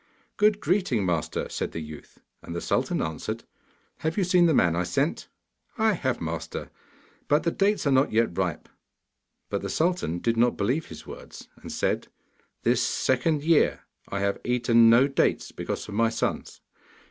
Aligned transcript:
'Good 0.35 0.59
greeting, 0.61 1.05
master!' 1.05 1.47
said 1.47 1.73
the 1.73 1.79
youth. 1.79 2.19
And 2.41 2.55
the 2.55 2.59
sultan 2.59 3.03
answered, 3.03 3.43
'Have 3.97 4.17
you 4.17 4.23
seen 4.23 4.47
the 4.47 4.53
man 4.55 4.75
I 4.75 4.81
sent?' 4.81 5.27
'I 5.77 5.93
have, 5.93 6.19
master; 6.19 6.71
but 7.27 7.43
the 7.43 7.51
dates 7.51 7.85
are 7.85 7.91
not 7.91 8.11
yet 8.11 8.35
ripe.' 8.35 8.67
But 9.51 9.61
the 9.61 9.69
sultan 9.69 10.17
did 10.17 10.37
not 10.37 10.57
believe 10.57 10.87
his 10.87 11.05
words, 11.05 11.49
and 11.57 11.71
said; 11.71 12.07
'This 12.63 12.81
second 12.81 13.43
year 13.43 13.81
I 14.09 14.21
have 14.21 14.41
eaten 14.43 14.89
no 14.89 15.07
dates, 15.07 15.51
because 15.51 15.87
of 15.87 15.93
my 15.93 16.09
sons. 16.09 16.61